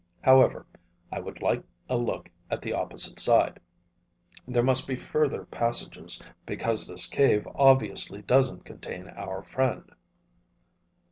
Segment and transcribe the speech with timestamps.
[0.23, 0.65] However,
[1.11, 3.59] I would like a look at the opposite side.
[4.47, 9.91] There must be further passages, because this cave obviously doesn't contain our friend."